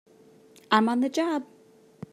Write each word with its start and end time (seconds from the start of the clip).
I'm 0.71 0.89
on 0.89 1.01
the 1.01 1.09
job! 1.09 1.43